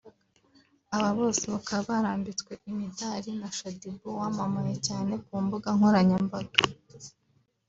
aba 0.95 1.09
bose 1.19 1.43
bakaba 1.53 1.83
barambitswe 1.89 2.51
imidari 2.69 3.31
na 3.41 3.49
Shaddyboo 3.57 4.19
wamamaye 4.21 4.75
cyane 4.87 5.13
ku 5.25 5.33
mbuga 5.43 5.67
nkoranyambaga 5.77 6.59